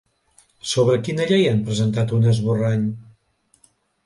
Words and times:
Sobre 0.69 0.95
quina 1.07 1.27
llei 1.31 1.45
han 1.49 1.61
presentat 1.67 2.15
un 2.21 2.27
esborrany? 2.33 2.89